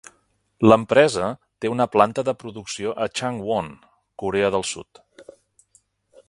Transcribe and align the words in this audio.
L'empresa 0.69 1.27
té 1.65 1.71
una 1.73 1.87
planta 1.95 2.23
de 2.29 2.35
producció 2.45 2.95
a 3.05 3.09
Changwon, 3.21 3.69
Corea 4.25 4.51
del 4.57 4.67
Sud. 4.73 5.05